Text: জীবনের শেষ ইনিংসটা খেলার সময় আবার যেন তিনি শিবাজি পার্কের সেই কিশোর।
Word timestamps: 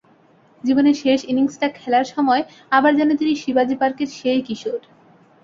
জীবনের 0.63 0.95
শেষ 0.95 1.19
ইনিংসটা 1.23 1.67
খেলার 1.71 2.05
সময় 2.05 2.41
আবার 2.71 2.91
যেন 2.95 3.09
তিনি 3.17 3.33
শিবাজি 3.35 3.75
পার্কের 3.81 4.09
সেই 4.17 4.41
কিশোর। 4.47 4.81